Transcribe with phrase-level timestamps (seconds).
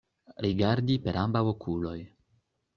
[0.45, 1.97] Rigardi per ambaŭ okuloj.